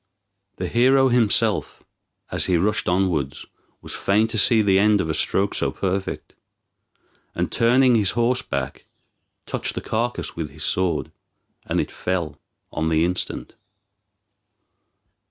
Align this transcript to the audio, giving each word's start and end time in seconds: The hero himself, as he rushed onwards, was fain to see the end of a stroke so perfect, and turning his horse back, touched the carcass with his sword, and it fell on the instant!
The 0.55 0.67
hero 0.67 1.09
himself, 1.09 1.83
as 2.31 2.45
he 2.45 2.57
rushed 2.57 2.89
onwards, 2.89 3.45
was 3.83 3.93
fain 3.93 4.27
to 4.29 4.37
see 4.39 4.63
the 4.63 4.79
end 4.79 4.99
of 4.99 5.11
a 5.11 5.13
stroke 5.13 5.53
so 5.53 5.69
perfect, 5.69 6.33
and 7.35 7.51
turning 7.51 7.93
his 7.93 8.09
horse 8.17 8.41
back, 8.41 8.85
touched 9.45 9.75
the 9.75 9.79
carcass 9.81 10.35
with 10.35 10.49
his 10.49 10.63
sword, 10.63 11.11
and 11.67 11.79
it 11.79 11.91
fell 11.91 12.39
on 12.71 12.89
the 12.89 13.05
instant! 13.05 13.53